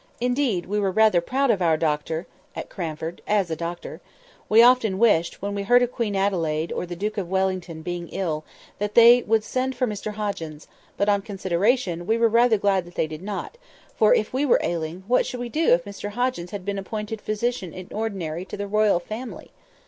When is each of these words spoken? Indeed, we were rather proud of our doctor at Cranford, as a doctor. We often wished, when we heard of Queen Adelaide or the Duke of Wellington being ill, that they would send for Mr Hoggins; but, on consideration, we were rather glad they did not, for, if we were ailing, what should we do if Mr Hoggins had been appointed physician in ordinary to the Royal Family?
Indeed, 0.19 0.65
we 0.65 0.79
were 0.79 0.89
rather 0.89 1.21
proud 1.21 1.51
of 1.51 1.61
our 1.61 1.77
doctor 1.77 2.25
at 2.55 2.69
Cranford, 2.71 3.21
as 3.27 3.51
a 3.51 3.55
doctor. 3.55 4.01
We 4.49 4.63
often 4.63 4.97
wished, 4.97 5.43
when 5.43 5.53
we 5.53 5.61
heard 5.61 5.83
of 5.83 5.91
Queen 5.91 6.15
Adelaide 6.15 6.71
or 6.71 6.87
the 6.87 6.95
Duke 6.95 7.19
of 7.19 7.29
Wellington 7.29 7.83
being 7.83 8.07
ill, 8.09 8.43
that 8.79 8.95
they 8.95 9.21
would 9.21 9.43
send 9.43 9.75
for 9.75 9.85
Mr 9.85 10.13
Hoggins; 10.15 10.67
but, 10.97 11.07
on 11.07 11.21
consideration, 11.21 12.07
we 12.07 12.17
were 12.17 12.29
rather 12.29 12.57
glad 12.57 12.87
they 12.87 13.05
did 13.05 13.21
not, 13.21 13.59
for, 13.95 14.11
if 14.15 14.33
we 14.33 14.43
were 14.43 14.59
ailing, 14.63 15.03
what 15.07 15.23
should 15.27 15.39
we 15.39 15.49
do 15.49 15.71
if 15.73 15.85
Mr 15.85 16.09
Hoggins 16.09 16.49
had 16.49 16.65
been 16.65 16.79
appointed 16.79 17.21
physician 17.21 17.71
in 17.71 17.87
ordinary 17.91 18.43
to 18.45 18.57
the 18.57 18.65
Royal 18.65 18.99
Family? 18.99 19.51